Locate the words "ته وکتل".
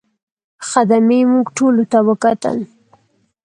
1.91-2.57